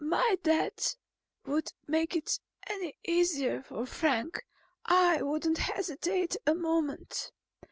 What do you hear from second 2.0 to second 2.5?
it